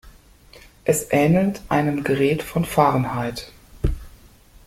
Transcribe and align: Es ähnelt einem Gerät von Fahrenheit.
Es 0.83 1.11
ähnelt 1.11 1.61
einem 1.69 2.03
Gerät 2.03 2.41
von 2.41 2.65
Fahrenheit. 2.65 3.51